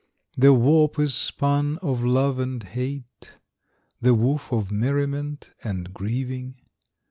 [0.35, 3.37] The warp is spun of love and hate,
[4.01, 6.59] The woof of merriment and grieving.